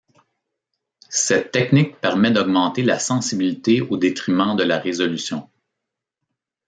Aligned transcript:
Cette 1.09 1.51
technique 1.51 2.01
permet 2.01 2.31
d'augmenter 2.31 2.81
la 2.81 2.97
sensibilité 2.97 3.81
au 3.81 3.97
détriment 3.97 4.55
de 4.55 4.63
la 4.63 4.79
résolution. 4.79 5.47